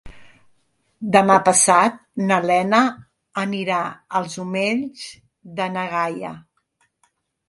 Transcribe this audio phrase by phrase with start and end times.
[1.15, 1.99] Demà passat
[2.31, 2.79] na Lena
[3.41, 3.81] anirà
[4.21, 5.05] als Omells
[5.61, 6.33] de na Gaia.